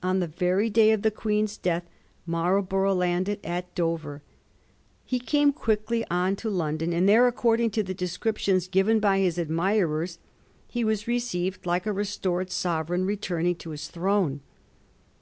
[0.00, 1.82] On the very day of the Queen's death
[2.24, 4.22] Marlborough landed at Dover.
[5.04, 9.38] He came quickly on to London, and there, according to the descriptions ^ven by his
[9.38, 10.20] admirers,
[10.68, 14.40] he was received like a restored sovereign returning to his throne.